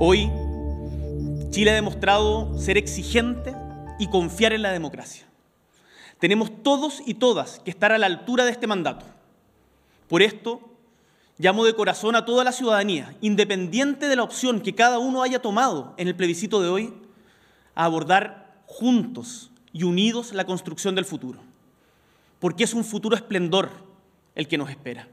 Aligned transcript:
Hoy, 0.00 0.30
Chile 1.50 1.72
ha 1.72 1.74
demostrado 1.74 2.56
ser 2.56 2.78
exigente 2.78 3.52
y 3.98 4.06
confiar 4.06 4.52
en 4.52 4.62
la 4.62 4.70
democracia. 4.70 5.26
Tenemos 6.20 6.62
todos 6.62 7.02
y 7.04 7.14
todas 7.14 7.58
que 7.64 7.72
estar 7.72 7.90
a 7.90 7.98
la 7.98 8.06
altura 8.06 8.44
de 8.44 8.52
este 8.52 8.68
mandato. 8.68 9.04
Por 10.08 10.22
esto, 10.22 10.60
llamo 11.36 11.64
de 11.64 11.74
corazón 11.74 12.14
a 12.14 12.24
toda 12.24 12.44
la 12.44 12.52
ciudadanía, 12.52 13.16
independiente 13.22 14.06
de 14.06 14.14
la 14.14 14.22
opción 14.22 14.60
que 14.60 14.76
cada 14.76 15.00
uno 15.00 15.24
haya 15.24 15.42
tomado 15.42 15.94
en 15.96 16.06
el 16.06 16.14
plebiscito 16.14 16.62
de 16.62 16.68
hoy, 16.68 16.94
a 17.74 17.84
abordar 17.84 18.62
juntos 18.66 19.50
y 19.72 19.82
unidos 19.82 20.32
la 20.32 20.46
construcción 20.46 20.94
del 20.94 21.06
futuro, 21.06 21.40
porque 22.38 22.62
es 22.62 22.72
un 22.72 22.84
futuro 22.84 23.16
esplendor 23.16 23.70
el 24.36 24.46
que 24.46 24.58
nos 24.58 24.70
espera. 24.70 25.08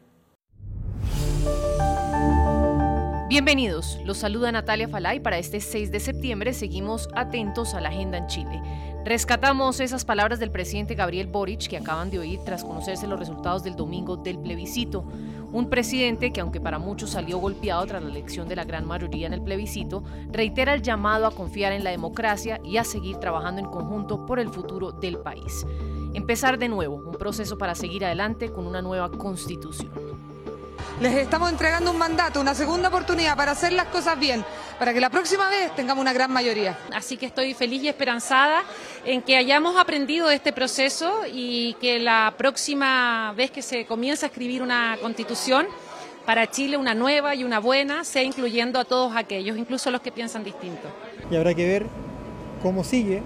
Bienvenidos, 3.35 3.99
los 4.05 4.20
saluda 4.20 4.49
Natalia 4.53 4.88
Falay. 4.88 5.20
Para 5.20 5.38
este 5.38 5.59
6 5.59 5.91
de 5.91 5.99
septiembre 5.99 6.53
seguimos 6.53 7.09
atentos 7.13 7.73
a 7.73 7.81
la 7.81 7.89
agenda 7.89 8.17
en 8.17 8.27
Chile. 8.27 8.62
Rescatamos 9.03 9.81
esas 9.81 10.05
palabras 10.05 10.39
del 10.39 10.52
presidente 10.52 10.95
Gabriel 10.95 11.27
Boric 11.27 11.67
que 11.67 11.76
acaban 11.76 12.09
de 12.09 12.20
oír 12.20 12.40
tras 12.45 12.63
conocerse 12.63 13.07
los 13.07 13.20
resultados 13.20 13.62
del 13.62 13.76
domingo 13.76 14.16
del 14.16 14.40
plebiscito. 14.40 15.03
Un 15.52 15.70
presidente 15.70 16.31
que, 16.31 16.40
aunque 16.40 16.62
para 16.62 16.79
muchos 16.79 17.09
salió 17.09 17.38
golpeado 17.40 17.85
tras 17.85 18.02
la 18.02 18.09
elección 18.09 18.48
de 18.48 18.55
la 18.55 18.63
gran 18.63 18.88
mayoría 18.88 19.27
en 19.27 19.34
el 19.34 19.41
plebiscito, 19.41 20.05
reitera 20.31 20.73
el 20.73 20.81
llamado 20.81 21.27
a 21.27 21.31
confiar 21.31 21.73
en 21.73 21.84
la 21.84 21.91
democracia 21.91 22.62
y 22.63 22.77
a 22.77 22.85
seguir 22.85 23.17
trabajando 23.17 23.59
en 23.59 23.67
conjunto 23.67 24.26
por 24.26 24.40
el 24.40 24.48
futuro 24.48 24.93
del 24.93 25.17
país. 25.17 25.65
Empezar 26.13 26.57
de 26.57 26.70
nuevo, 26.70 27.04
un 27.05 27.17
proceso 27.17 27.57
para 27.57 27.76
seguir 27.76 28.05
adelante 28.05 28.54
con 28.54 28.65
una 28.65 28.81
nueva 28.81 29.12
constitución. 29.12 30.05
Les 31.02 31.13
estamos 31.17 31.52
entregando 31.52 31.91
un 31.91 31.98
mandato, 31.98 32.40
una 32.40 32.55
segunda 32.55 32.88
oportunidad 32.88 33.35
para 33.35 33.52
hacer 33.52 33.73
las 33.73 33.88
cosas 33.88 34.17
bien, 34.17 34.46
para 34.79 34.93
que 34.93 35.01
la 35.01 35.10
próxima 35.10 35.49
vez 35.49 35.76
tengamos 35.76 36.01
una 36.01 36.13
gran 36.13 36.32
mayoría. 36.32 36.77
Así 36.93 37.18
que 37.18 37.26
estoy 37.26 37.54
feliz 37.54 37.84
y 37.84 37.90
esperanzada 37.90 38.63
en 39.04 39.21
que 39.21 39.35
hayamos 39.35 39.76
aprendido 39.76 40.29
de 40.29 40.35
este 40.35 40.54
proceso 40.54 41.23
y 41.29 41.73
que 41.82 41.99
la 41.99 42.34
próxima 42.38 43.34
vez 43.35 43.51
que 43.51 43.62
se 43.62 43.85
comience 43.85 44.26
a 44.26 44.29
escribir 44.29 44.62
una 44.62 44.98
constitución, 45.01 45.68
para 46.26 46.49
Chile 46.49 46.77
una 46.77 46.96
nueva 46.96 47.35
y 47.35 47.43
una 47.43 47.60
buena, 47.60 48.05
sea 48.05 48.23
incluyendo 48.23 48.79
a 48.79 48.85
todos 48.85 49.18
aquellos, 49.18 49.57
incluso 49.57 49.91
los 49.91 49.99
que 49.99 50.13
piensan 50.13 50.46
distinto. 50.46 50.88
Y 51.29 51.35
habrá 51.35 51.54
que 51.54 51.68
ver 51.68 51.85
cómo 52.63 52.85
sigue 52.85 53.21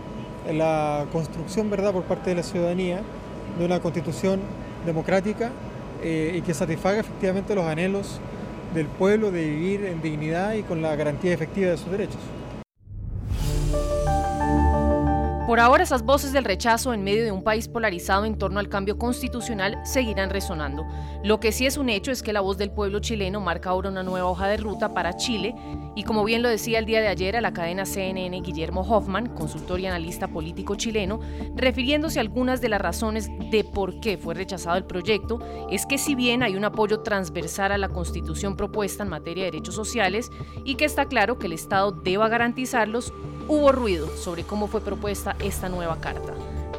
la 0.52 1.06
construcción, 1.12 1.70
¿verdad?, 1.70 1.94
por 1.94 2.04
parte 2.04 2.32
de 2.32 2.38
la 2.38 2.44
ciudadanía 2.44 3.02
de 3.60 3.66
una 3.66 3.80
constitución 3.80 4.42
democrática 4.88 5.52
eh, 6.02 6.36
y 6.38 6.42
que 6.42 6.54
satisfaga 6.54 7.00
efectivamente 7.00 7.56
los 7.56 7.66
anhelos 7.66 8.20
del 8.74 8.88
pueblo 8.88 9.32
de 9.32 9.46
vivir 9.46 9.86
en 9.86 10.02
dignidad 10.02 10.54
y 10.54 10.64
con 10.64 10.82
la 10.82 10.96
garantía 10.96 11.34
efectiva 11.34 11.72
de 11.72 11.78
sus 11.78 11.92
derechos. 11.92 12.22
Por 15.60 15.66
ahora 15.66 15.84
esas 15.84 16.04
voces 16.04 16.32
del 16.32 16.46
rechazo 16.46 16.94
en 16.94 17.04
medio 17.04 17.26
de 17.26 17.34
un 17.34 17.44
país 17.44 17.68
polarizado 17.68 18.24
en 18.24 18.38
torno 18.38 18.62
al 18.62 18.70
cambio 18.70 18.98
constitucional 18.98 19.78
seguirán 19.84 20.30
resonando. 20.30 20.88
Lo 21.22 21.42
que 21.42 21.52
sí 21.52 21.66
es 21.66 21.76
un 21.76 21.90
hecho 21.90 22.12
es 22.12 22.24
que 22.24 22.32
la 22.32 22.40
voz 22.40 22.58
del 22.58 22.72
pueblo 22.72 23.00
chileno 23.00 23.42
marca 23.42 23.72
ahora 23.72 23.90
una 23.90 24.02
nueva 24.02 24.30
hoja 24.30 24.48
de 24.48 24.56
ruta 24.56 24.94
para 24.94 25.18
Chile 25.18 25.54
y 25.98 26.04
como 26.04 26.24
bien 26.24 26.44
lo 26.44 26.48
decía 26.48 26.80
el 26.80 26.86
día 26.86 27.02
de 27.02 27.10
ayer 27.10 27.36
a 27.36 27.42
la 27.42 27.52
cadena 27.52 27.86
CNN 27.86 28.40
Guillermo 28.40 28.84
Hoffman, 28.84 29.36
consultor 29.36 29.82
y 29.82 29.88
analista 29.88 30.30
político 30.30 30.76
chileno, 30.76 31.20
refiriéndose 31.58 32.20
a 32.20 32.22
algunas 32.22 32.62
de 32.62 32.70
las 32.70 32.80
razones 32.80 33.30
de 33.52 33.66
por 33.66 34.00
qué 34.00 34.18
fue 34.18 34.36
rechazado 34.36 34.78
el 34.78 34.86
proyecto, 34.86 35.40
es 35.70 35.86
que 35.86 35.98
si 35.98 36.16
bien 36.16 36.42
hay 36.42 36.56
un 36.56 36.64
apoyo 36.64 37.02
transversal 37.02 37.74
a 37.74 37.78
la 37.78 37.90
constitución 37.90 38.56
propuesta 38.56 39.04
en 39.04 39.10
materia 39.10 39.44
de 39.44 39.52
derechos 39.52 39.76
sociales 39.76 40.32
y 40.64 40.76
que 40.76 40.86
está 40.86 41.04
claro 41.10 41.38
que 41.38 41.48
el 41.48 41.54
Estado 41.54 41.92
deba 41.92 42.30
garantizarlos, 42.30 43.12
hubo 43.50 43.72
ruido 43.72 44.16
sobre 44.16 44.44
cómo 44.44 44.68
fue 44.68 44.80
propuesta 44.80 45.36
esta 45.44 45.68
nueva 45.70 46.00
carta. 46.00 46.34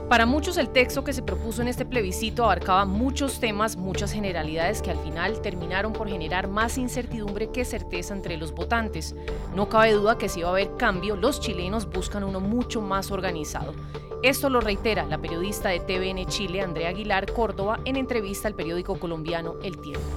Para 0.09 0.25
muchos 0.25 0.57
el 0.57 0.71
texto 0.71 1.05
que 1.05 1.13
se 1.13 1.23
propuso 1.23 1.63
en 1.63 1.69
este 1.69 1.85
plebiscito 1.85 2.45
abarcaba 2.45 2.85
muchos 2.85 3.39
temas, 3.39 3.77
muchas 3.77 4.13
generalidades 4.13 4.81
que 4.81 4.91
al 4.91 4.99
final 4.99 5.41
terminaron 5.41 5.93
por 5.93 6.09
generar 6.09 6.49
más 6.49 6.79
incertidumbre 6.79 7.51
que 7.51 7.65
certeza 7.65 8.15
entre 8.15 8.37
los 8.37 8.53
votantes. 8.53 9.15
No 9.55 9.69
cabe 9.69 9.93
duda 9.93 10.17
que 10.17 10.29
si 10.29 10.43
va 10.43 10.49
a 10.49 10.53
haber 10.53 10.77
cambio, 10.77 11.17
los 11.17 11.41
chilenos 11.41 11.89
buscan 11.91 12.25
uno 12.25 12.41
mucho 12.41 12.81
más 12.81 13.11
organizado. 13.11 13.75
Esto 14.23 14.49
lo 14.49 14.61
reitera 14.61 15.07
la 15.07 15.19
periodista 15.19 15.71
de 15.71 15.81
TVN 15.81 16.27
Chile, 16.27 16.61
Andrea 16.61 16.91
Aguilar 16.91 17.33
Córdoba, 17.33 17.81
en 17.85 17.97
entrevista 17.97 18.49
al 18.49 18.55
periódico 18.55 18.99
colombiano 18.99 19.55
El 19.63 19.81
Tiempo. 19.81 20.09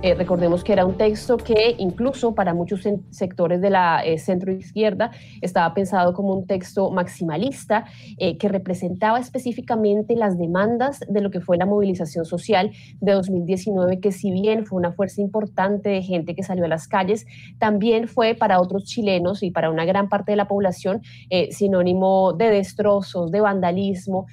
Eh, 0.00 0.14
recordemos 0.14 0.62
que 0.62 0.72
era 0.72 0.86
un 0.86 0.96
texto 0.96 1.36
que 1.36 1.74
incluso 1.76 2.32
para 2.32 2.54
muchos 2.54 2.86
sectores 3.10 3.60
de 3.60 3.68
la 3.68 4.04
eh, 4.04 4.18
centro 4.18 4.52
izquierda 4.52 5.10
estaba 5.40 5.74
pensado 5.74 6.14
como 6.14 6.32
un 6.34 6.46
texto 6.46 6.92
maximalista 6.92 7.84
eh, 8.16 8.38
que 8.38 8.48
representaba 8.48 9.18
específicamente 9.18 10.14
las 10.14 10.38
demandas 10.38 11.00
de 11.08 11.20
lo 11.20 11.32
que 11.32 11.40
fue 11.40 11.56
la 11.56 11.66
movilización 11.66 12.26
social 12.26 12.70
de 13.00 13.12
2019, 13.12 13.98
que 13.98 14.12
si 14.12 14.30
bien 14.30 14.66
fue 14.66 14.78
una 14.78 14.92
fuerza 14.92 15.20
importante 15.20 15.88
de 15.88 16.02
gente 16.02 16.36
que 16.36 16.44
salió 16.44 16.66
a 16.66 16.68
las 16.68 16.86
calles, 16.86 17.26
también 17.58 18.06
fue 18.06 18.36
para 18.36 18.60
otros 18.60 18.84
chilenos 18.84 19.42
y 19.42 19.50
para 19.50 19.68
una 19.68 19.84
gran 19.84 20.08
parte 20.08 20.30
de 20.30 20.36
la 20.36 20.46
población 20.46 21.02
sinónimo 21.50 22.34
de 22.34 22.50
destrozos, 22.50 23.32
de 23.32 23.40
vandalismo, 23.40 24.26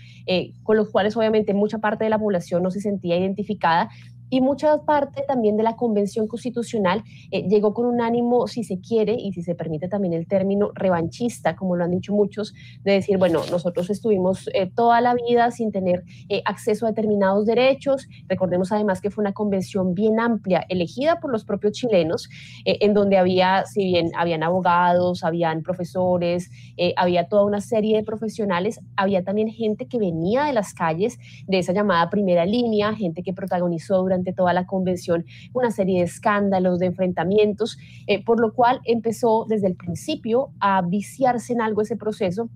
con 0.63 0.77
los 0.77 0.89
cuales 0.91 1.17
obviamente 1.17 1.53
mucha 1.53 1.79
parte 1.79 2.03
de 2.03 2.09
la 2.09 2.19
población 2.19 2.61
no 2.61 2.71
se 2.71 2.81
sentía 2.81 3.17
identificada, 3.17 3.89
y 4.35 4.41
mucha 4.41 4.79
parte 4.79 5.23
también 5.25 5.55
de 5.55 5.63
la 5.63 5.77
Convención 5.77 6.27
Constitucional 6.27 7.05
eh, 7.31 7.47
llegó 7.47 7.73
con 7.73 7.85
un 7.85 8.01
ánimo, 8.01 8.47
si 8.47 8.65
se 8.65 8.81
quiere, 8.81 9.15
y 9.17 9.31
si 9.31 9.41
se 9.41 9.55
permite 9.55 9.87
también 9.87 10.13
el 10.13 10.27
término 10.27 10.71
revanchista, 10.75 11.55
como 11.55 11.77
lo 11.77 11.85
han 11.85 11.91
dicho 11.91 12.13
muchos, 12.13 12.53
de 12.83 12.91
decir, 12.91 13.17
bueno, 13.17 13.43
nosotros 13.49 13.89
estuvimos 13.89 14.49
eh, 14.53 14.69
toda 14.69 14.99
la 14.99 15.15
vida 15.15 15.51
sin 15.51 15.71
tener 15.71 16.03
eh, 16.27 16.41
acceso 16.43 16.85
a 16.85 16.89
determinados 16.89 17.45
derechos. 17.45 18.09
Recordemos 18.27 18.73
además 18.73 18.99
que 18.99 19.09
fue 19.09 19.21
una 19.21 19.31
convención 19.31 19.93
bien 19.93 20.19
amplia, 20.19 20.65
elegida 20.67 21.21
por 21.21 21.31
los 21.31 21.45
propios 21.45 21.71
chilenos, 21.71 22.27
en 22.65 22.93
donde 22.93 23.17
había, 23.17 23.63
si 23.65 23.85
bien 23.85 24.11
habían 24.17 24.43
abogados, 24.43 25.23
habían 25.23 25.61
profesores, 25.61 26.51
había 26.97 27.29
toda 27.29 27.45
una 27.45 27.61
serie 27.61 27.95
de 27.95 28.03
profesionales, 28.03 28.81
había 28.97 29.23
también 29.23 29.47
gente 29.47 29.87
que 29.87 29.97
venía 29.97 30.43
de 30.43 30.51
las 30.51 30.73
calles, 30.73 31.19
de 31.47 31.59
esa 31.59 31.71
llamada 31.71 32.09
primera 32.09 32.45
línea, 32.45 32.93
gente 32.95 33.23
que 33.23 33.31
protagonizó 33.31 34.01
durante 34.01 34.24
durante 34.25 34.33
toda 34.33 34.53
la 34.53 34.65
convención 34.65 35.25
una 35.53 35.71
serie 35.71 35.99
de 35.99 36.05
escándalos, 36.05 36.79
de 36.79 36.87
enfrentamientos, 36.87 37.77
eh, 38.07 38.23
por 38.23 38.39
lo 38.39 38.53
cual 38.53 38.81
empezó 38.85 39.45
desde 39.47 39.67
el 39.67 39.75
principio 39.75 40.49
a 40.59 40.81
viciarse 40.81 41.53
en 41.53 41.61
algo 41.61 41.81
ese 41.81 41.95
proceso, 41.95 42.49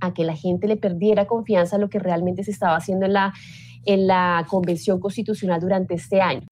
a 0.00 0.12
que 0.14 0.24
la 0.24 0.34
gente 0.34 0.68
le 0.68 0.76
perdiera 0.76 1.26
confianza 1.26 1.76
en 1.76 1.82
lo 1.82 1.88
que 1.88 1.98
realmente 1.98 2.44
se 2.44 2.50
estaba 2.50 2.76
haciendo 2.76 3.06
en 3.06 3.12
la, 3.12 3.32
en 3.84 4.06
la 4.06 4.46
convención 4.48 5.00
constitucional 5.00 5.60
durante 5.60 5.94
este 5.94 6.20
año. 6.20 6.46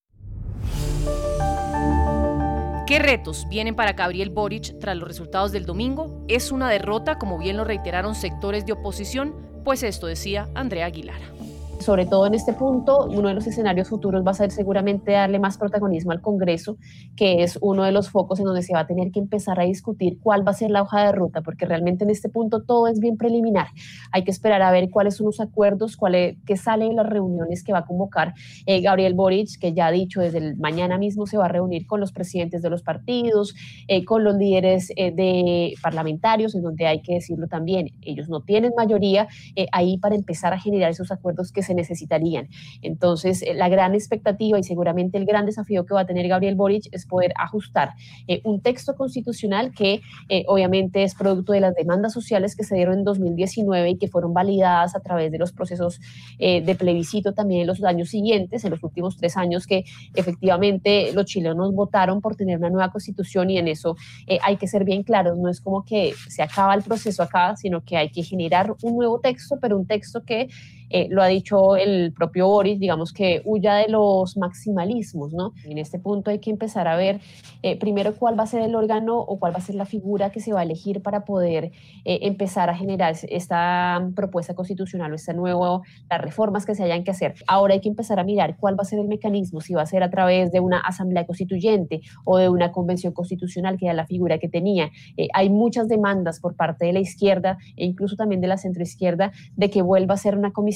¿Qué 2.87 3.01
retos 3.01 3.47
vienen 3.49 3.75
para 3.75 3.95
Gabriel 3.95 4.31
Boric 4.31 4.79
tras 4.79 4.97
los 4.97 5.09
resultados 5.09 5.51
del 5.51 5.67
domingo? 5.67 6.25
¿Es 6.29 6.53
una 6.53 6.71
derrota, 6.71 7.19
como 7.19 7.37
bien 7.37 7.57
lo 7.57 7.65
reiteraron 7.65 8.15
sectores 8.15 8.65
de 8.65 8.73
oposición? 8.73 9.35
Pues 9.65 9.83
esto 9.83 10.07
decía 10.07 10.49
Andrea 10.55 10.87
Aguilar 10.87 11.36
sobre 11.81 12.07
todo 12.07 12.27
en 12.27 12.35
este 12.35 12.53
punto, 12.53 13.07
uno 13.07 13.29
de 13.29 13.35
los 13.35 13.47
escenarios 13.47 13.89
futuros 13.89 14.27
va 14.27 14.31
a 14.31 14.35
ser 14.35 14.51
seguramente 14.51 15.13
darle 15.13 15.39
más 15.39 15.59
protagonismo 15.59 16.13
al 16.13 16.21
Congreso, 16.21 16.79
que 17.17 17.43
es 17.43 17.59
uno 17.61 17.85
de 17.85 17.93
los 17.93 18.11
focos 18.11 18.39
en 18.39 18.47
donde 18.47 18.63
se 18.63 18.73
va 18.73 18.81
a 18.81 18.87
tener 18.87 19.11
que 19.13 19.21
empezar 19.21 19.61
a 19.61 19.65
discutir 19.65 20.19
cuál 20.21 20.47
va 20.47 20.53
a 20.53 20.55
ser 20.55 20.71
la 20.71 20.83
hoja 20.83 21.05
de 21.05 21.13
ruta, 21.13 21.43
porque 21.43 21.67
realmente 21.67 22.05
en 22.05 22.11
este 22.11 22.29
punto 22.29 22.63
todo 22.63 22.89
es 22.89 22.99
bien 22.99 23.17
preliminar. 23.17 23.69
Hay 24.13 24.25
que 24.25 24.31
esperar 24.31 24.63
a 24.63 24.71
ver 24.71 24.91
cuáles 24.91 25.17
son 25.17 25.27
los 25.27 25.41
acuerdos, 25.41 25.97
cuál 25.97 26.15
es, 26.15 26.37
qué 26.47 26.57
sale 26.57 26.87
en 26.87 26.97
las 26.97 27.07
reuniones 27.07 27.63
que 27.63 27.73
va 27.73 27.81
a 27.81 27.85
convocar 27.85 28.35
eh, 28.65 28.81
Gabriel 28.81 29.15
Boric, 29.15 29.59
que 29.61 29.73
ya 29.73 29.87
ha 29.87 29.91
dicho 29.91 30.21
desde 30.21 30.39
el 30.39 30.57
mañana 30.57 30.99
mismo 30.99 31.27
se 31.27 31.37
va 31.37 31.47
a 31.47 31.49
reunir 31.49 31.87
con 31.87 32.01
los 32.01 32.13
presidentes 32.13 32.63
de 32.63 32.71
los 32.71 32.83
partidos, 32.83 33.55
eh, 33.89 34.05
con 34.05 34.25
los 34.25 34.37
líderes 34.37 34.93
eh, 34.97 35.13
de 35.13 35.75
parlamentarios, 35.83 36.55
en 36.55 36.63
donde 36.63 36.87
hay 36.87 37.03
que 37.03 37.15
decirlo 37.15 37.49
también, 37.49 37.91
ellos 38.03 38.29
no 38.29 38.41
tienen 38.41 38.73
mayoría 38.77 39.29
ahí 39.73 39.99
para 39.99 40.15
empezar 40.15 40.53
a 40.53 40.59
generar 40.59 40.91
esos 40.91 41.11
acuerdos 41.11 41.53
que 41.53 41.63
se 41.67 41.75
necesitarían. 41.75 42.49
Entonces, 42.83 43.43
eh, 43.43 43.55
la 43.55 43.69
gran 43.69 43.95
expectativa 43.95 44.59
y 44.59 44.63
seguramente 44.63 45.19
el 45.19 45.27
gran 45.27 45.47
desafío 45.47 45.85
que 45.85 45.95
va 45.95 46.01
a 46.01 46.07
tener 46.07 46.29
Gabriel 46.29 46.55
Boric 46.55 46.89
es 46.93 47.07
poder 47.07 47.33
ajustar 47.37 47.91
eh, 48.27 48.41
un 48.45 48.61
texto 48.61 48.95
constitucional 48.95 49.73
que 49.73 50.01
eh, 50.29 50.45
obviamente 50.49 51.03
es 51.03 51.15
producto 51.15 51.53
de 51.53 51.61
las 51.61 51.75
demandas 51.75 52.13
sociales 52.13 52.57
que 52.57 52.65
se 52.65 52.75
dieron 52.75 52.99
en 52.99 53.05
2019 53.05 53.91
y 53.91 53.99
que 53.99 54.09
fueron 54.09 54.33
validadas 54.33 54.97
a 54.97 55.01
través 55.01 55.31
de 55.31 55.39
los 55.39 55.53
procesos 55.53 56.01
de 56.39 56.77
plebiscito 56.79 57.33
también 57.33 57.63
en 57.63 57.67
los 57.67 57.83
años 57.83 58.11
siguientes, 58.11 58.65
en 58.65 58.71
los 58.71 58.83
últimos 58.83 59.17
tres 59.17 59.37
años 59.37 59.67
que 59.67 59.85
efectivamente 60.15 61.13
los 61.13 61.25
chilenos 61.27 61.73
votaron 61.73 62.21
por 62.21 62.37
tener 62.37 62.59
una 62.59 62.71
nueva 62.71 62.91
constitución 62.91 63.51
y 63.51 63.59
en 63.59 63.69
eso 63.69 63.97
hay 64.43 64.57
que 64.57 64.67
ser 64.67 64.85
bien 64.85 65.03
claros, 65.03 65.39
no 65.39 65.49
es 65.49 65.61
como 65.61 65.85
que 65.85 66.15
se 66.29 66.43
acaba 66.43 66.75
el 66.75 66.83
proceso 66.83 67.23
acá, 67.23 67.57
sino 67.57 67.83
que 67.83 67.97
hay 67.97 68.11
que 68.11 68.23
generar 68.23 68.75
un 68.83 68.97
nuevo 68.97 69.21
texto, 69.21 69.59
pero 69.61 69.77
un 69.77 69.87
texto 69.87 70.23
que 70.25 70.49
eh, 70.91 71.09
lo 71.11 71.23
ha 71.23 71.27
dicho 71.27 71.77
el 71.77 72.13
propio 72.13 72.47
Boris, 72.47 72.79
digamos 72.79 73.13
que 73.13 73.43
huya 73.45 73.75
de 73.75 73.89
los 73.89 74.37
maximalismos, 74.37 75.33
¿no? 75.33 75.53
En 75.65 75.79
este 75.79 75.99
punto 75.99 76.31
hay 76.31 76.39
que 76.39 76.51
empezar 76.51 76.89
a 76.89 76.97
ver 76.97 77.21
eh, 77.63 77.79
primero 77.79 78.15
cuál 78.15 78.39
va 78.39 78.45
a 78.45 78.47
ser 78.47 78.63
el 78.63 78.75
órgano 78.75 79.19
o 79.19 79.39
cuál 79.39 79.53
va 79.53 79.59
a 79.59 79.63
ser 79.63 79.75
la 79.75 79.87
figura 79.87 80.31
que 80.31 80.41
se 80.41 80.53
va 80.53 80.61
a 80.61 80.63
elegir 80.63 81.03
para 81.03 81.25
poder 81.25 81.73
eh, 82.05 82.21
empezar 82.23 82.71
a 82.71 82.77
generar 82.77 83.17
esta 83.29 84.09
propuesta 84.15 84.55
constitucional 84.55 85.13
o 85.13 85.15
esta 85.15 85.33
nuevo, 85.33 85.83
las 86.09 86.21
reformas 86.21 86.65
que 86.65 86.75
se 86.75 86.85
hayan 86.85 87.05
que 87.05 87.11
hacer. 87.11 87.35
Ahora 87.47 87.75
hay 87.75 87.81
que 87.81 87.89
empezar 87.89 88.21
a 88.21 88.25
mirar 88.25 88.57
cuál 88.59 88.79
va 88.79 88.83
a 88.83 88.85
ser 88.85 89.01
el 89.01 89.09
mecanismo, 89.09 89.61
si 89.61 89.75
va 89.75 89.83
a 89.83 89.87
ser 89.87 90.03
a 90.03 90.11
través 90.11 90.53
de 90.53 90.61
una 90.61 90.81
asamblea 90.81 91.27
constituyente 91.27 92.01
o 92.25 92.39
de 92.39 92.49
una 92.49 92.73
convención 92.73 93.13
constitucional, 93.13 93.77
que 93.77 93.87
era 93.87 93.95
la 93.95 94.07
figura 94.07 94.39
que 94.39 94.49
tenía. 94.49 94.91
hay 95.33 95.51
muchas 95.51 95.89
demandas 95.89 96.41
por 96.41 96.55
parte 96.55 96.87
de 96.87 96.93
la 96.93 97.01
izquierda 97.01 97.59
e 97.77 97.85
incluso 97.85 98.17
también 98.17 98.41
de 98.41 98.49
la 98.49 98.57
centroizquierda 98.57 99.33
de 99.57 99.71
que 99.71 99.83
vuelva 99.83 100.15
a 100.15 100.17
ser 100.17 100.37
una 100.37 100.53
comisión, 100.53 100.76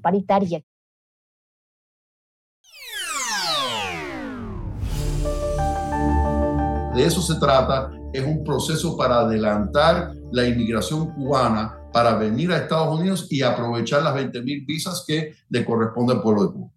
Paritaria. 0.00 0.62
De 6.94 7.04
eso 7.04 7.20
se 7.20 7.38
trata. 7.40 7.90
Es 8.12 8.24
un 8.24 8.44
proceso 8.44 8.96
para 8.96 9.20
adelantar 9.20 10.12
la 10.30 10.46
inmigración 10.46 11.12
cubana 11.14 11.76
para 11.92 12.16
venir 12.16 12.52
a 12.52 12.58
Estados 12.58 12.98
Unidos 12.98 13.26
y 13.30 13.42
aprovechar 13.42 14.02
las 14.02 14.14
20.000 14.14 14.66
visas 14.66 15.04
que 15.06 15.34
le 15.48 15.64
corresponde 15.64 16.12
al 16.12 16.22
pueblo 16.22 16.46
de 16.46 16.52
Cuba. 16.52 16.73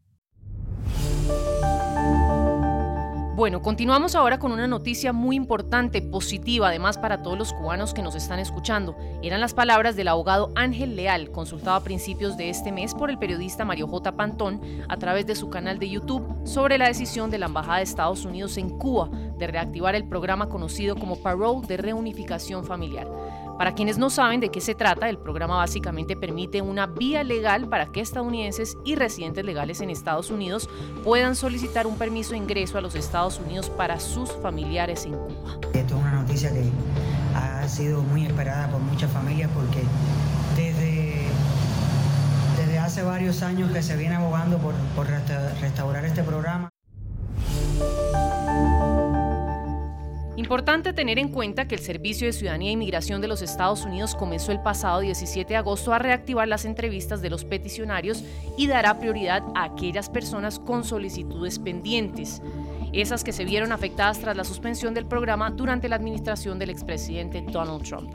Bueno, 3.37 3.61
continuamos 3.61 4.15
ahora 4.15 4.39
con 4.39 4.51
una 4.51 4.65
noticia 4.65 5.13
muy 5.13 5.35
importante, 5.35 6.01
positiva 6.01 6.69
además 6.69 6.97
para 6.97 7.21
todos 7.21 7.37
los 7.37 7.53
cubanos 7.53 7.93
que 7.93 8.01
nos 8.01 8.15
están 8.15 8.39
escuchando. 8.39 8.97
Eran 9.21 9.41
las 9.41 9.53
palabras 9.53 9.95
del 9.95 10.07
abogado 10.07 10.51
Ángel 10.55 10.95
Leal, 10.95 11.29
consultado 11.29 11.77
a 11.77 11.83
principios 11.83 12.35
de 12.35 12.49
este 12.49 12.71
mes 12.71 12.95
por 12.95 13.11
el 13.11 13.19
periodista 13.19 13.63
Mario 13.63 13.87
J. 13.89 14.13
Pantón 14.13 14.59
a 14.89 14.97
través 14.97 15.27
de 15.27 15.35
su 15.35 15.51
canal 15.51 15.77
de 15.77 15.87
YouTube 15.87 16.25
sobre 16.47 16.79
la 16.79 16.87
decisión 16.87 17.29
de 17.29 17.37
la 17.37 17.45
Embajada 17.45 17.77
de 17.77 17.83
Estados 17.83 18.25
Unidos 18.25 18.57
en 18.57 18.71
Cuba 18.71 19.07
de 19.37 19.45
reactivar 19.45 19.93
el 19.93 20.07
programa 20.07 20.49
conocido 20.49 20.95
como 20.95 21.21
Parole 21.21 21.67
de 21.67 21.77
Reunificación 21.77 22.65
Familiar. 22.65 23.07
Para 23.57 23.73
quienes 23.73 23.97
no 23.97 24.11
saben 24.11 24.39
de 24.39 24.49
qué 24.49 24.61
se 24.61 24.75
trata, 24.75 25.09
el 25.09 25.17
programa 25.17 25.57
básicamente 25.57 26.15
permite 26.15 26.61
una 26.61 26.85
vía 26.85 27.23
legal 27.23 27.67
para 27.67 27.87
que 27.87 28.01
estadounidenses 28.01 28.77
y 28.85 28.93
residentes 28.93 29.43
legales 29.43 29.81
en 29.81 29.89
Estados 29.89 30.29
Unidos 30.29 30.69
puedan 31.03 31.35
solicitar 31.35 31.87
un 31.87 31.97
permiso 31.97 32.31
de 32.31 32.37
ingreso 32.37 32.77
a 32.77 32.81
los 32.81 32.93
Estados 32.93 33.39
Unidos 33.39 33.71
para 33.71 33.99
sus 33.99 34.31
familiares 34.43 35.05
en 35.05 35.13
Cuba. 35.13 35.59
Esto 35.73 35.95
es 35.95 36.01
una 36.01 36.21
noticia 36.21 36.51
que 36.53 36.69
ha 37.33 37.67
sido 37.67 38.03
muy 38.03 38.27
esperada 38.27 38.69
por 38.69 38.79
muchas 38.79 39.11
familias 39.11 39.49
porque 39.55 39.81
desde, 40.55 41.25
desde 42.57 42.77
hace 42.77 43.01
varios 43.01 43.41
años 43.41 43.71
que 43.71 43.81
se 43.81 43.97
viene 43.97 44.15
abogando 44.15 44.59
por, 44.59 44.75
por 44.95 45.07
restaurar 45.07 46.05
este 46.05 46.21
programa. 46.21 46.69
Importante 50.37 50.93
tener 50.93 51.17
en 51.17 51.29
cuenta 51.29 51.67
que 51.67 51.73
el 51.73 51.81
Servicio 51.81 52.27
de 52.27 52.31
Ciudadanía 52.31 52.69
e 52.69 52.73
Inmigración 52.73 53.21
de 53.21 53.27
los 53.27 53.41
Estados 53.41 53.85
Unidos 53.85 54.13
comenzó 54.13 54.51
el 54.51 54.61
pasado 54.61 54.99
17 54.99 55.49
de 55.49 55.57
agosto 55.57 55.93
a 55.93 55.99
reactivar 55.99 56.47
las 56.47 56.63
entrevistas 56.63 57.23
de 57.23 57.31
los 57.31 57.43
peticionarios 57.43 58.23
y 58.55 58.67
dará 58.67 58.99
prioridad 58.99 59.41
a 59.55 59.63
aquellas 59.63 60.11
personas 60.11 60.59
con 60.59 60.83
solicitudes 60.83 61.57
pendientes, 61.57 62.43
esas 62.93 63.23
que 63.23 63.33
se 63.33 63.45
vieron 63.45 63.71
afectadas 63.71 64.19
tras 64.19 64.37
la 64.37 64.43
suspensión 64.43 64.93
del 64.93 65.07
programa 65.07 65.49
durante 65.49 65.89
la 65.89 65.95
administración 65.95 66.59
del 66.59 66.69
expresidente 66.69 67.41
Donald 67.41 67.81
Trump. 67.81 68.13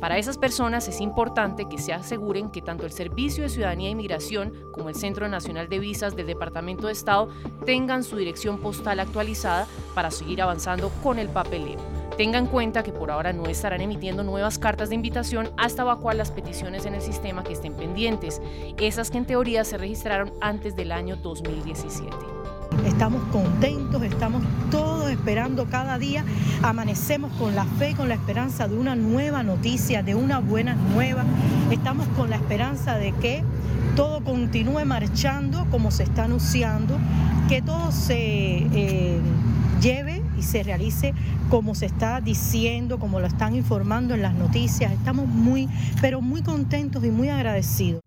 Para 0.00 0.16
esas 0.16 0.38
personas 0.38 0.86
es 0.86 1.00
importante 1.00 1.68
que 1.68 1.78
se 1.78 1.92
aseguren 1.92 2.50
que 2.50 2.62
tanto 2.62 2.86
el 2.86 2.92
Servicio 2.92 3.42
de 3.42 3.48
Ciudadanía 3.48 3.88
e 3.88 3.92
Inmigración 3.92 4.52
como 4.72 4.88
el 4.88 4.94
Centro 4.94 5.28
Nacional 5.28 5.68
de 5.68 5.80
Visas 5.80 6.14
del 6.14 6.26
Departamento 6.26 6.86
de 6.86 6.92
Estado 6.92 7.28
tengan 7.66 8.04
su 8.04 8.16
dirección 8.16 8.58
postal 8.58 9.00
actualizada 9.00 9.66
para 9.94 10.12
seguir 10.12 10.40
avanzando 10.40 10.90
con 11.02 11.18
el 11.18 11.28
papeleo. 11.28 11.78
Tengan 12.16 12.44
en 12.44 12.50
cuenta 12.50 12.82
que 12.82 12.92
por 12.92 13.10
ahora 13.10 13.32
no 13.32 13.46
estarán 13.46 13.80
emitiendo 13.80 14.22
nuevas 14.22 14.58
cartas 14.58 14.88
de 14.88 14.94
invitación 14.94 15.50
hasta 15.56 15.82
evacuar 15.82 16.16
las 16.16 16.30
peticiones 16.30 16.86
en 16.86 16.94
el 16.94 17.00
sistema 17.00 17.42
que 17.42 17.52
estén 17.52 17.74
pendientes, 17.74 18.40
esas 18.78 19.10
que 19.10 19.18
en 19.18 19.26
teoría 19.26 19.64
se 19.64 19.78
registraron 19.78 20.32
antes 20.40 20.74
del 20.76 20.92
año 20.92 21.16
2017. 21.16 22.37
Estamos 22.86 23.22
contentos, 23.32 24.02
estamos 24.02 24.42
todos 24.70 25.10
esperando 25.10 25.66
cada 25.66 25.98
día, 25.98 26.24
amanecemos 26.62 27.32
con 27.32 27.54
la 27.54 27.64
fe, 27.64 27.94
con 27.94 28.08
la 28.08 28.14
esperanza 28.14 28.68
de 28.68 28.76
una 28.76 28.94
nueva 28.94 29.42
noticia, 29.42 30.02
de 30.02 30.14
una 30.14 30.38
buena 30.38 30.74
nueva. 30.74 31.24
Estamos 31.70 32.06
con 32.16 32.30
la 32.30 32.36
esperanza 32.36 32.96
de 32.96 33.12
que 33.12 33.42
todo 33.96 34.22
continúe 34.22 34.84
marchando 34.84 35.66
como 35.70 35.90
se 35.90 36.04
está 36.04 36.24
anunciando, 36.24 36.98
que 37.48 37.62
todo 37.62 37.92
se 37.92 38.16
eh, 38.16 39.20
lleve 39.80 40.22
y 40.38 40.42
se 40.42 40.62
realice 40.62 41.14
como 41.50 41.74
se 41.74 41.86
está 41.86 42.20
diciendo, 42.20 42.98
como 42.98 43.20
lo 43.20 43.26
están 43.26 43.54
informando 43.54 44.14
en 44.14 44.22
las 44.22 44.34
noticias. 44.34 44.92
Estamos 44.92 45.26
muy, 45.26 45.68
pero 46.00 46.20
muy 46.20 46.42
contentos 46.42 47.04
y 47.04 47.10
muy 47.10 47.28
agradecidos. 47.28 48.02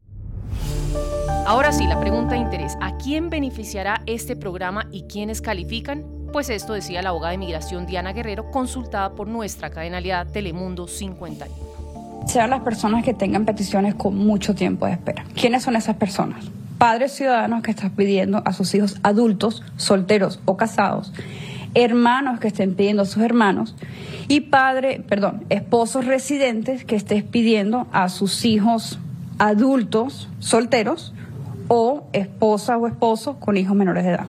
Ahora 1.45 1.71
sí, 1.71 1.87
la 1.87 1.99
pregunta 1.99 2.35
de 2.35 2.41
interés, 2.41 2.77
¿a 2.81 2.97
quién 2.97 3.31
beneficiará 3.31 4.03
este 4.05 4.35
programa 4.35 4.87
y 4.91 5.03
quiénes 5.03 5.41
califican? 5.41 6.05
Pues 6.31 6.49
esto 6.49 6.73
decía 6.73 7.01
la 7.01 7.09
abogada 7.09 7.31
de 7.31 7.39
migración 7.39 7.87
Diana 7.87 8.13
Guerrero, 8.13 8.51
consultada 8.51 9.15
por 9.15 9.27
nuestra 9.27 9.71
cadena 9.71 9.97
aliada 9.97 10.31
Telemundo 10.31 10.87
51. 10.87 12.27
Sean 12.27 12.51
las 12.51 12.61
personas 12.61 13.03
que 13.03 13.15
tengan 13.15 13.45
peticiones 13.45 13.95
con 13.95 14.15
mucho 14.15 14.53
tiempo 14.53 14.85
de 14.85 14.93
espera. 14.93 15.25
¿Quiénes 15.35 15.63
son 15.63 15.75
esas 15.75 15.95
personas? 15.95 16.45
Padres 16.77 17.13
ciudadanos 17.13 17.63
que 17.63 17.71
están 17.71 17.89
pidiendo 17.91 18.43
a 18.45 18.53
sus 18.53 18.73
hijos 18.75 18.99
adultos, 19.01 19.63
solteros 19.77 20.39
o 20.45 20.57
casados, 20.57 21.11
hermanos 21.73 22.39
que 22.39 22.49
estén 22.49 22.75
pidiendo 22.75 23.01
a 23.01 23.05
sus 23.05 23.23
hermanos 23.23 23.75
y 24.27 24.41
padre, 24.41 25.03
perdón, 25.07 25.43
esposos 25.49 26.05
residentes 26.05 26.85
que 26.85 26.95
estén 26.95 27.23
pidiendo 27.23 27.87
a 27.91 28.09
sus 28.09 28.45
hijos 28.45 28.99
adultos 29.39 30.29
solteros 30.39 31.13
o 31.73 32.03
esposa 32.11 32.77
o 32.77 32.85
esposo 32.85 33.39
con 33.39 33.55
hijos 33.55 33.77
menores 33.77 34.03
de 34.03 34.09
edad. 34.09 34.27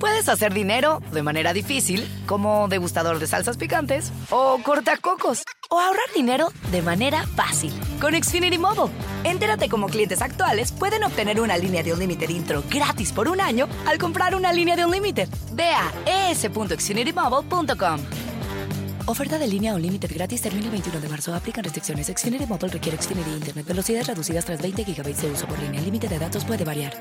Puedes 0.00 0.28
hacer 0.28 0.52
dinero 0.52 1.00
de 1.12 1.22
manera 1.22 1.52
difícil, 1.52 2.04
como 2.26 2.66
degustador 2.66 3.20
de 3.20 3.28
salsas 3.28 3.56
picantes, 3.56 4.12
o 4.30 4.58
cortacocos, 4.64 5.44
o 5.70 5.78
ahorrar 5.78 6.12
dinero 6.14 6.48
de 6.72 6.82
manera 6.82 7.24
fácil 7.36 7.72
con 8.00 8.20
Xfinity 8.20 8.58
Mobile. 8.58 8.92
Entérate 9.22 9.68
cómo 9.68 9.86
clientes 9.86 10.22
actuales 10.22 10.72
pueden 10.72 11.04
obtener 11.04 11.40
una 11.40 11.56
línea 11.56 11.84
de 11.84 11.92
un 11.92 12.00
límite 12.00 12.30
intro 12.30 12.64
gratis 12.68 13.12
por 13.12 13.28
un 13.28 13.40
año 13.40 13.68
al 13.86 13.98
comprar 13.98 14.34
una 14.34 14.52
línea 14.52 14.74
de 14.74 14.84
un 14.84 14.90
límite. 14.90 15.28
Ve 15.52 15.70
a 15.70 15.92
es.xfinitymobile.com. 16.32 18.00
Oferta 19.06 19.38
de 19.38 19.46
línea 19.46 19.74
o 19.74 19.78
límite 19.78 20.06
gratis 20.06 20.40
termina 20.40 20.64
el 20.64 20.70
21 20.70 20.98
de 20.98 21.08
marzo. 21.10 21.34
Aplican 21.34 21.62
restricciones. 21.62 22.06
Xfinity 22.06 22.46
Mobile 22.46 22.72
requiere 22.72 22.96
Xfinity 22.96 23.32
Internet. 23.32 23.66
Velocidades 23.66 24.06
reducidas 24.06 24.46
tras 24.46 24.62
20 24.62 24.82
GB 24.82 25.14
de 25.14 25.30
uso 25.30 25.46
por 25.46 25.58
línea. 25.58 25.78
El 25.78 25.84
límite 25.84 26.08
de 26.08 26.18
datos 26.18 26.42
puede 26.46 26.64
variar. 26.64 26.94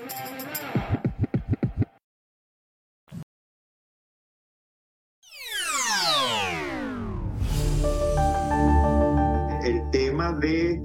El 9.64 9.90
tema 9.92 10.34
de 10.42 10.82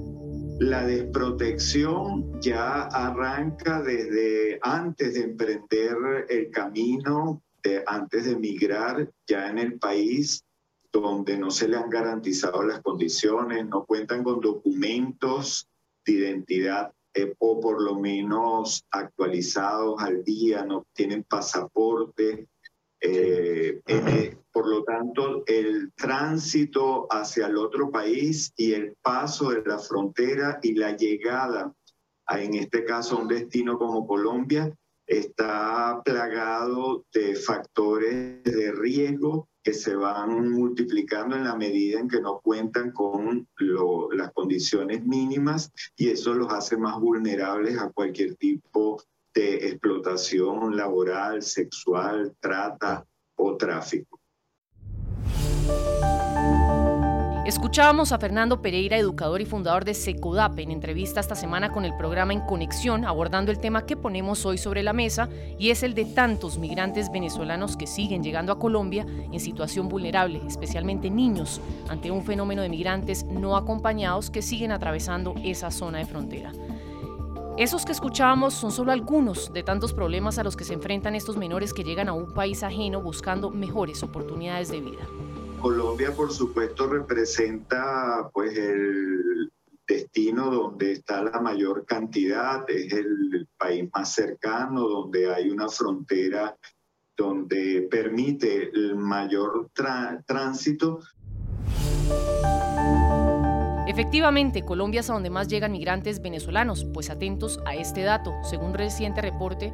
la 0.61 0.85
desprotección 0.85 2.39
ya 2.39 2.83
arranca 2.83 3.81
desde 3.81 4.57
antes 4.61 5.15
de 5.15 5.23
emprender 5.23 5.97
el 6.29 6.49
camino, 6.51 7.43
de, 7.61 7.83
antes 7.85 8.23
de 8.23 8.31
emigrar 8.31 9.11
ya 9.27 9.49
en 9.49 9.57
el 9.57 9.77
país 9.79 10.45
donde 10.91 11.37
no 11.37 11.51
se 11.51 11.67
le 11.67 11.77
han 11.77 11.89
garantizado 11.89 12.63
las 12.63 12.81
condiciones, 12.81 13.65
no 13.67 13.85
cuentan 13.85 14.23
con 14.23 14.39
documentos 14.39 15.67
de 16.05 16.13
identidad 16.13 16.91
eh, 17.13 17.33
o 17.39 17.59
por 17.59 17.81
lo 17.81 17.99
menos 17.99 18.83
actualizados 18.91 20.01
al 20.01 20.23
día, 20.23 20.65
no 20.65 20.85
tienen 20.93 21.23
pasaporte 21.23 22.47
Eh, 23.01 23.81
eh, 23.87 24.37
por 24.51 24.67
lo 24.67 24.83
tanto, 24.83 25.43
el 25.47 25.93
tránsito 25.93 27.07
hacia 27.09 27.47
el 27.47 27.55
otro 27.55 27.89
país 27.89 28.51
y 28.57 28.73
el 28.73 28.95
paso 29.01 29.51
de 29.51 29.63
la 29.65 29.79
frontera 29.79 30.59
y 30.61 30.73
la 30.73 30.97
llegada, 30.97 31.73
a, 32.27 32.41
en 32.41 32.55
este 32.55 32.83
caso, 32.83 33.15
a 33.15 33.21
un 33.21 33.27
destino 33.29 33.77
como 33.77 34.05
Colombia, 34.05 34.75
está 35.07 36.01
plagado 36.03 37.05
de 37.13 37.35
factores 37.35 38.43
de 38.43 38.71
riesgo 38.73 39.47
que 39.63 39.73
se 39.73 39.95
van 39.95 40.49
multiplicando 40.49 41.35
en 41.35 41.43
la 41.43 41.55
medida 41.55 41.99
en 41.99 42.07
que 42.07 42.21
no 42.21 42.39
cuentan 42.39 42.91
con 42.91 43.47
las 44.11 44.31
condiciones 44.33 45.03
mínimas 45.05 45.71
y 45.95 46.09
eso 46.09 46.33
los 46.33 46.51
hace 46.51 46.77
más 46.77 46.99
vulnerables 46.99 47.77
a 47.77 47.89
cualquier 47.89 48.35
tipo 48.35 49.01
de 49.33 49.67
explotación 49.67 50.75
laboral, 50.75 51.41
sexual, 51.41 52.35
trata 52.39 53.05
o 53.35 53.57
tráfico. 53.57 54.18
Escuchábamos 57.49 58.11
a 58.11 58.19
Fernando 58.19 58.61
Pereira, 58.61 58.95
educador 58.95 59.41
y 59.41 59.45
fundador 59.45 59.83
de 59.83 59.95
Secodape, 59.95 60.61
en 60.61 60.69
entrevista 60.69 61.19
esta 61.19 61.33
semana 61.33 61.71
con 61.71 61.83
el 61.83 61.97
programa 61.97 62.31
En 62.31 62.41
Conexión, 62.41 63.05
abordando 63.05 63.49
el 63.49 63.57
tema 63.57 63.87
que 63.87 63.97
ponemos 63.97 64.45
hoy 64.45 64.59
sobre 64.59 64.83
la 64.83 64.93
mesa 64.93 65.29
y 65.57 65.71
es 65.71 65.81
el 65.81 65.95
de 65.95 66.05
tantos 66.05 66.59
migrantes 66.59 67.11
venezolanos 67.11 67.75
que 67.75 67.87
siguen 67.87 68.21
llegando 68.21 68.51
a 68.51 68.59
Colombia 68.59 69.03
en 69.31 69.39
situación 69.39 69.89
vulnerable, 69.89 70.39
especialmente 70.47 71.09
niños, 71.09 71.59
ante 71.89 72.11
un 72.11 72.23
fenómeno 72.23 72.61
de 72.61 72.69
migrantes 72.69 73.23
no 73.23 73.57
acompañados 73.57 74.29
que 74.29 74.43
siguen 74.43 74.71
atravesando 74.71 75.33
esa 75.43 75.71
zona 75.71 75.97
de 75.97 76.05
frontera. 76.05 76.51
Esos 77.57 77.83
que 77.83 77.93
escuchábamos 77.93 78.53
son 78.53 78.71
solo 78.71 78.91
algunos 78.91 79.51
de 79.51 79.63
tantos 79.63 79.91
problemas 79.91 80.37
a 80.37 80.43
los 80.43 80.55
que 80.55 80.65
se 80.65 80.75
enfrentan 80.75 81.15
estos 81.15 81.35
menores 81.35 81.73
que 81.73 81.83
llegan 81.83 82.09
a 82.09 82.13
un 82.13 82.31
país 82.31 82.61
ajeno 82.61 83.01
buscando 83.01 83.49
mejores 83.49 84.03
oportunidades 84.03 84.69
de 84.69 84.81
vida. 84.81 85.07
Colombia, 85.59 86.13
por 86.15 86.31
supuesto, 86.31 86.87
representa 86.87 88.29
pues 88.33 88.57
el 88.57 89.51
destino 89.87 90.51
donde 90.51 90.93
está 90.93 91.23
la 91.23 91.39
mayor 91.39 91.85
cantidad, 91.85 92.63
es 92.69 92.93
el 92.93 93.47
país 93.57 93.89
más 93.93 94.13
cercano, 94.13 94.87
donde 94.87 95.33
hay 95.33 95.49
una 95.49 95.67
frontera 95.67 96.55
donde 97.17 97.87
permite 97.89 98.69
el 98.73 98.95
mayor 98.95 99.69
tránsito. 100.25 100.99
Efectivamente, 103.87 104.63
Colombia 104.63 105.01
es 105.01 105.09
a 105.09 105.13
donde 105.13 105.29
más 105.29 105.47
llegan 105.47 105.71
migrantes 105.71 106.21
venezolanos, 106.21 106.85
pues 106.93 107.09
atentos 107.09 107.59
a 107.65 107.75
este 107.75 108.03
dato, 108.03 108.31
según 108.43 108.73
reciente 108.73 109.21
reporte 109.21 109.73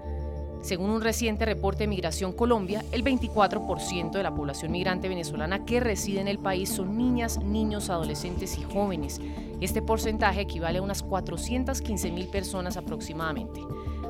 según 0.65 0.89
un 0.89 1.01
reciente 1.01 1.45
reporte 1.45 1.83
de 1.83 1.87
Migración 1.87 2.33
Colombia, 2.33 2.83
el 2.91 3.03
24% 3.03 4.09
de 4.09 4.23
la 4.23 4.33
población 4.33 4.71
migrante 4.71 5.07
venezolana 5.07 5.63
que 5.63 5.79
reside 5.79 6.21
en 6.21 6.27
el 6.27 6.39
país 6.39 6.69
son 6.69 6.97
niñas, 6.97 7.37
niños, 7.37 7.91
adolescentes 7.91 8.57
y 8.57 8.63
jóvenes. 8.63 9.21
Este 9.61 9.83
porcentaje 9.83 10.41
equivale 10.41 10.79
a 10.79 10.81
unas 10.81 11.03
415 11.03 12.11
mil 12.11 12.27
personas 12.29 12.77
aproximadamente. 12.77 13.61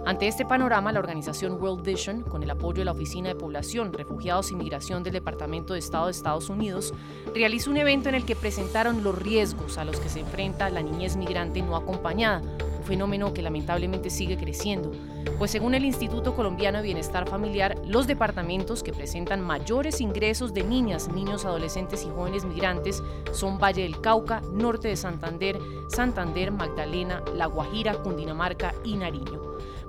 Ante 0.06 0.30
este 0.30 0.46
panorama, 0.46 0.94
la 0.94 1.00
organización 1.00 1.62
World 1.62 1.84
Vision, 1.84 2.22
con 2.22 2.42
el 2.42 2.52
apoyo 2.52 2.80
de 2.80 2.86
la 2.86 2.92
Oficina 2.94 3.28
de 3.28 3.36
Población, 3.36 3.92
Refugiados 3.92 4.52
y 4.52 4.56
Migración 4.56 5.04
del 5.04 5.12
Departamento 5.12 5.74
de 5.74 5.80
Estado 5.80 6.06
de 6.06 6.12
Estados 6.12 6.50
Unidos, 6.50 6.94
realizó 7.34 7.70
un 7.72 7.78
evento 7.78 8.08
en 8.08 8.16
el 8.16 8.24
que 8.24 8.36
presentaron 8.36 9.04
los 9.04 9.18
riesgos 9.18 9.78
a 9.78 9.84
los 9.84 10.00
que 10.00 10.08
se 10.08 10.22
enfrenta 10.22 10.70
la 10.70 10.84
niñez 10.84 11.18
migrante 11.18 11.62
no 11.62 11.76
acompañada, 11.76 12.42
fenómeno 12.86 13.34
que 13.34 13.42
lamentablemente 13.42 14.10
sigue 14.10 14.38
creciendo, 14.38 14.92
pues 15.38 15.52
según 15.52 15.76
el 15.76 15.86
Instituto 15.86 16.36
Colombiano 16.36 16.78
de 16.78 16.86
Bienestar 16.86 17.28
Familiar, 17.28 17.76
los 17.86 18.08
departamentos 18.08 18.84
que 18.84 18.94
presentan 18.94 19.42
mayores 19.42 20.02
ingresos 20.02 20.54
de 20.54 20.64
niñas, 20.64 21.10
niños, 21.10 21.46
adolescentes 21.46 22.06
y 22.06 22.10
jóvenes 22.10 22.46
migrantes 22.46 23.04
son 23.32 23.58
Valle 23.58 23.84
del 23.84 24.00
Cauca, 24.00 24.42
Norte 24.52 24.88
de 24.88 24.96
Santander, 24.96 25.60
Santander, 25.90 26.52
Magdalena, 26.52 27.24
La 27.36 27.48
Guajira, 27.48 27.96
Cundinamarca 27.96 28.74
y 28.84 28.96
Nariño. 28.96 29.45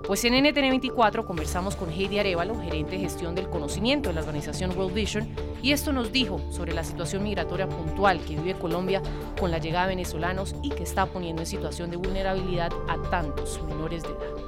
Pues 0.06 0.25
en 0.25 0.34
NTN24 0.34 1.25
conversamos 1.25 1.75
con 1.75 1.90
Heidi 1.90 2.20
Arevalo, 2.20 2.54
gerente 2.60 2.92
de 2.92 3.00
gestión 3.00 3.34
del 3.34 3.50
conocimiento 3.50 4.08
de 4.08 4.14
la 4.14 4.20
organización 4.20 4.70
World 4.78 4.94
Vision, 4.94 5.28
y 5.62 5.72
esto 5.72 5.92
nos 5.92 6.12
dijo 6.12 6.40
sobre 6.52 6.72
la 6.72 6.84
situación 6.84 7.25
migratoria 7.25 7.68
puntual 7.68 8.20
que 8.25 8.36
vive 8.36 8.54
Colombia 8.54 9.02
con 9.40 9.50
la 9.50 9.58
llegada 9.58 9.88
de 9.88 9.96
venezolanos 9.96 10.54
y 10.62 10.70
que 10.70 10.84
está 10.84 11.06
poniendo 11.06 11.42
en 11.42 11.46
situación 11.46 11.90
de 11.90 11.96
vulnerabilidad 11.96 12.70
a 12.88 13.02
tantos 13.10 13.60
menores 13.64 14.04
de 14.04 14.10
edad. 14.10 14.46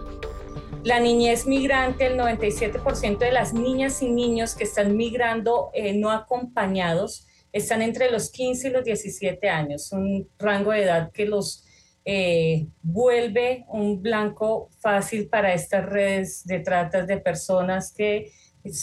La 0.85 1.01
niñez 1.01 1.45
migrante, 1.45 2.07
el 2.07 2.17
97% 2.17 3.19
de 3.19 3.33
las 3.33 3.53
niñas 3.53 4.01
y 4.01 4.11
niños 4.11 4.55
que 4.55 4.63
están 4.63 4.97
migrando 4.97 5.71
eh, 5.75 5.93
no 5.93 6.13
acompañados 6.13 7.27
están 7.53 7.83
entre 7.83 8.13
los 8.13 8.31
15 8.31 8.69
y 8.69 8.71
los 8.71 8.85
17 8.85 9.49
años, 9.49 9.91
un 9.91 10.29
rango 10.39 10.71
de 10.71 10.85
edad 10.85 11.11
que 11.11 11.27
los 11.27 11.65
eh, 12.11 12.69
vuelve 12.81 13.67
un 13.69 14.01
blanco 14.01 14.71
fácil 14.81 15.29
para 15.29 15.53
estas 15.53 15.85
redes 15.85 16.43
de 16.47 16.61
tratas 16.61 17.07
de 17.07 17.19
personas 17.19 17.93
que 17.93 18.33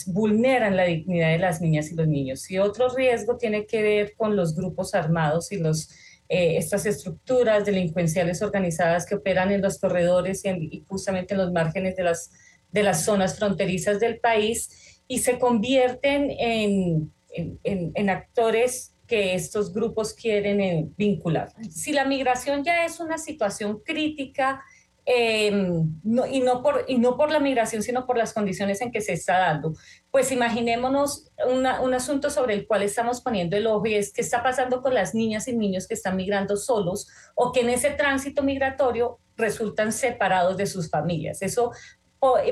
vulneran 0.06 0.76
la 0.76 0.84
dignidad 0.84 1.32
de 1.32 1.38
las 1.38 1.60
niñas 1.60 1.90
y 1.90 1.96
los 1.96 2.06
niños. 2.06 2.48
Y 2.52 2.58
otro 2.58 2.88
riesgo 2.88 3.36
tiene 3.36 3.66
que 3.66 3.82
ver 3.82 4.14
con 4.16 4.36
los 4.36 4.54
grupos 4.54 4.94
armados 4.94 5.50
y 5.50 5.56
los, 5.56 5.90
eh, 6.28 6.56
estas 6.56 6.86
estructuras 6.86 7.66
delincuenciales 7.66 8.42
organizadas 8.42 9.04
que 9.04 9.16
operan 9.16 9.50
en 9.50 9.60
los 9.60 9.80
corredores 9.80 10.44
y, 10.44 10.84
justamente 10.86 11.34
en 11.34 11.38
los 11.38 11.50
márgenes 11.50 11.96
de 11.96 12.04
las, 12.04 12.30
de 12.70 12.84
las 12.84 13.04
zonas 13.04 13.36
fronterizas 13.36 13.98
del 13.98 14.20
país 14.20 15.02
y 15.08 15.18
se 15.18 15.40
convierten 15.40 16.30
en, 16.30 17.12
en, 17.34 17.90
en 17.92 18.08
actores 18.08 18.95
que 19.06 19.34
estos 19.34 19.72
grupos 19.72 20.12
quieren 20.12 20.60
eh, 20.60 20.88
vincular. 20.96 21.52
Si 21.70 21.92
la 21.92 22.04
migración 22.04 22.64
ya 22.64 22.84
es 22.84 23.00
una 23.00 23.18
situación 23.18 23.80
crítica, 23.84 24.62
em, 25.04 26.00
y, 26.30 26.40
no 26.40 26.62
por, 26.62 26.84
y 26.88 26.98
no 26.98 27.16
por 27.16 27.30
la 27.30 27.38
migración, 27.38 27.82
sino 27.82 28.06
por 28.06 28.18
las 28.18 28.32
condiciones 28.32 28.80
en 28.80 28.90
que 28.90 29.00
se 29.00 29.12
está 29.12 29.38
dando. 29.38 29.74
Pues 30.10 30.32
imaginémonos 30.32 31.30
un 31.48 31.94
asunto 31.94 32.28
sobre 32.28 32.54
el 32.54 32.66
cual 32.66 32.82
estamos 32.82 33.20
poniendo 33.20 33.56
el 33.56 33.68
ojo 33.68 33.86
y 33.86 33.94
es 33.94 34.12
qué 34.12 34.22
está 34.22 34.42
pasando 34.42 34.82
con 34.82 34.94
las 34.94 35.14
niñas 35.14 35.46
y 35.46 35.56
niños 35.56 35.86
que 35.86 35.94
están 35.94 36.16
migrando 36.16 36.56
solos 36.56 37.08
o 37.36 37.52
que 37.52 37.60
en 37.60 37.70
ese 37.70 37.90
tránsito 37.90 38.42
migratorio 38.42 39.20
resultan 39.36 39.92
separados 39.92 40.56
de 40.56 40.66
sus 40.66 40.90
familias. 40.90 41.40
Eso 41.40 41.70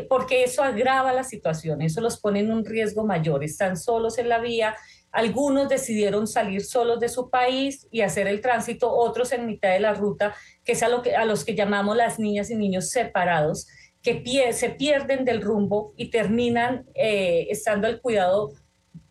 porque 0.08 0.44
eso 0.44 0.62
agrava 0.62 1.12
la 1.12 1.24
situación, 1.24 1.82
eso 1.82 2.00
los 2.00 2.20
pone 2.20 2.40
en 2.40 2.52
un 2.52 2.64
riesgo 2.64 3.04
mayor, 3.04 3.42
están 3.42 3.76
solos 3.76 4.18
en 4.18 4.28
la 4.28 4.38
vía, 4.38 4.76
algunos 5.14 5.68
decidieron 5.68 6.26
salir 6.26 6.64
solos 6.64 6.98
de 6.98 7.08
su 7.08 7.30
país 7.30 7.86
y 7.92 8.00
hacer 8.00 8.26
el 8.26 8.40
tránsito, 8.40 8.92
otros 8.92 9.32
en 9.32 9.46
mitad 9.46 9.70
de 9.70 9.78
la 9.78 9.94
ruta, 9.94 10.34
que 10.64 10.72
es 10.72 10.82
a, 10.82 10.88
lo 10.88 11.02
que, 11.02 11.14
a 11.14 11.24
los 11.24 11.44
que 11.44 11.54
llamamos 11.54 11.96
las 11.96 12.18
niñas 12.18 12.50
y 12.50 12.56
niños 12.56 12.90
separados, 12.90 13.68
que 14.02 14.52
se 14.52 14.70
pierden 14.70 15.24
del 15.24 15.40
rumbo 15.40 15.94
y 15.96 16.10
terminan 16.10 16.84
eh, 16.94 17.46
estando 17.48 17.86
al 17.86 18.00
cuidado 18.00 18.52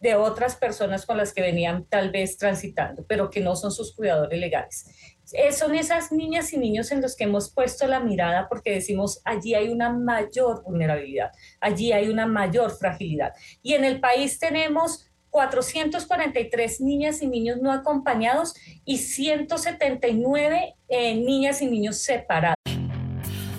de 0.01 0.15
otras 0.15 0.57
personas 0.57 1.05
con 1.05 1.15
las 1.15 1.33
que 1.33 1.41
venían 1.41 1.86
tal 1.86 2.12
vez 2.12 2.38
transitando, 2.38 3.05
pero 3.07 3.29
que 3.29 3.39
no 3.39 3.55
son 3.55 3.72
sus 3.72 3.95
cuidadores 3.95 4.38
legales. 4.38 4.86
Eh, 5.31 5.53
son 5.53 5.74
esas 5.74 6.12
niñas 6.12 6.51
y 6.51 6.57
niños 6.57 6.91
en 6.91 7.01
los 7.01 7.15
que 7.15 7.24
hemos 7.24 7.53
puesto 7.53 7.88
la 7.88 8.01
mirada 8.01 8.48
porque 8.50 8.72
decimos 8.72 9.22
allí 9.24 9.55
hay 9.55 9.69
una 9.69 9.89
mayor 9.89 10.63
vulnerabilidad, 10.63 11.31
allí 11.62 11.93
hay 11.93 12.10
una 12.10 12.25
mayor 12.25 12.72
fragilidad. 12.77 13.31
Y 13.62 13.74
en 13.74 13.86
el 13.86 14.01
país 14.01 14.38
tenemos 14.38 15.10
443 15.34 16.80
niñas 16.80 17.24
y 17.24 17.28
niños 17.28 17.58
no 17.60 17.72
acompañados 17.72 18.54
y 18.86 19.00
179 19.00 20.75
eh, 20.90 21.16
niñas 21.16 21.63
y 21.63 21.66
niños 21.66 21.98
separados. 21.98 22.56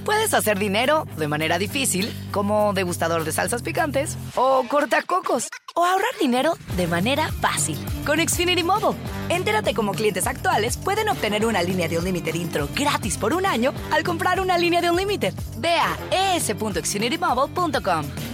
Puedes 0.04 0.34
hacer 0.34 0.58
dinero 0.58 1.06
de 1.16 1.26
manera 1.28 1.58
difícil, 1.58 2.12
como 2.30 2.74
degustador 2.74 3.24
de 3.24 3.32
salsas 3.32 3.62
picantes, 3.62 4.16
o 4.36 4.64
cortacocos, 4.68 5.48
o 5.74 5.84
ahorrar 5.84 6.16
dinero 6.20 6.52
de 6.76 6.86
manera 6.86 7.32
fácil 7.40 7.76
con 8.06 8.20
Xfinity 8.20 8.62
Mobile. 8.62 8.96
Entérate 9.30 9.74
cómo 9.74 9.92
clientes 9.92 10.26
actuales 10.26 10.76
pueden 10.76 11.08
obtener 11.08 11.44
una 11.44 11.62
línea 11.62 11.88
de 11.88 11.98
un 11.98 12.04
límite 12.04 12.36
intro 12.36 12.68
gratis 12.74 13.16
por 13.16 13.32
un 13.34 13.46
año 13.46 13.72
al 13.90 14.04
comprar 14.04 14.40
una 14.40 14.58
línea 14.58 14.80
de 14.80 14.90
un 14.90 14.96
límite. 14.96 15.32
Ve 15.56 15.74
a 15.74 15.96
es.xfinitymobile.com. 16.36 18.33